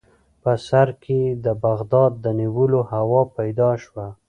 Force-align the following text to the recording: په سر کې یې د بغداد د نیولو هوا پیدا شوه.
په 0.41 0.51
سر 0.67 0.87
کې 1.03 1.17
یې 1.25 1.37
د 1.45 1.47
بغداد 1.65 2.11
د 2.23 2.25
نیولو 2.39 2.79
هوا 2.91 3.21
پیدا 3.37 3.69
شوه. 3.83 4.07